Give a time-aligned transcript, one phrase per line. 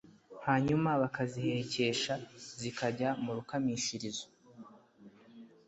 [0.45, 2.13] hanyuma bakazihekesha
[2.61, 4.25] zikajya mu Rukamishirizo